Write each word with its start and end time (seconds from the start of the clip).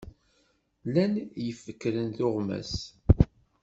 Lan 0.93 1.13
yifekren 1.43 2.09
tuɣmas? 2.17 2.73